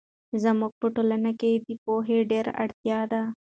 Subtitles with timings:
[0.43, 3.21] زموږ په ټولنه کې د پوهې ډېر اړتیا ده.